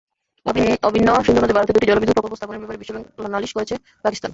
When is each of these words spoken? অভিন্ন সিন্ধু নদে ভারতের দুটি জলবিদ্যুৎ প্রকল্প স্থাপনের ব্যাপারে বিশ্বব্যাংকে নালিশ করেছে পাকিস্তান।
অভিন্ন 0.87 1.09
সিন্ধু 1.25 1.39
নদে 1.41 1.55
ভারতের 1.57 1.75
দুটি 1.75 1.87
জলবিদ্যুৎ 1.89 2.15
প্রকল্প 2.17 2.35
স্থাপনের 2.37 2.61
ব্যাপারে 2.61 2.81
বিশ্বব্যাংকে 2.81 3.33
নালিশ 3.35 3.51
করেছে 3.53 3.75
পাকিস্তান। 4.05 4.29